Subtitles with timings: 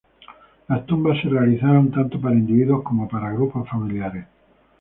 [0.67, 4.25] Las tumbas se realizaron tanto para individuos como para grupos familiares.